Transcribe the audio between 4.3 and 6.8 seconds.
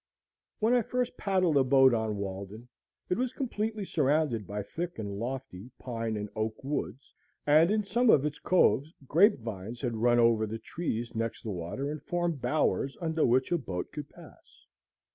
by thick and lofty pine and oak